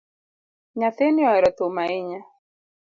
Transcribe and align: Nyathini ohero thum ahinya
Nyathini 0.79 1.21
ohero 1.29 1.49
thum 1.57 1.75
ahinya 1.83 2.21